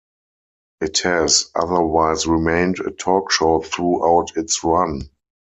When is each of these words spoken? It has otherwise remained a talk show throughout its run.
It 0.79 0.97
has 1.03 1.51
otherwise 1.53 2.25
remained 2.25 2.79
a 2.79 2.89
talk 2.89 3.29
show 3.29 3.61
throughout 3.61 4.35
its 4.35 4.63
run. 4.63 5.03